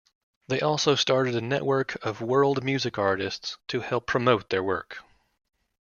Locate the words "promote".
4.07-4.49